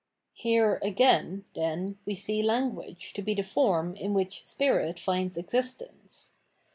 [0.33, 6.33] Here again,* then, we see Language to be the form in which spirit finds existence.